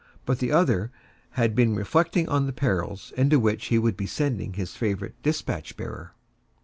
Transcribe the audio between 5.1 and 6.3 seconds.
despatch bearer.